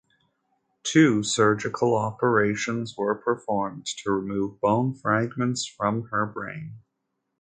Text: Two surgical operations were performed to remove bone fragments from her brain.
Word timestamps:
Two 0.81 1.21
surgical 1.21 1.95
operations 1.95 2.97
were 2.97 3.13
performed 3.13 3.85
to 4.03 4.09
remove 4.09 4.59
bone 4.59 4.95
fragments 4.95 5.67
from 5.67 6.05
her 6.07 6.25
brain. 6.25 6.79